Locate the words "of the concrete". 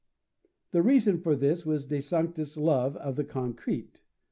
2.97-4.01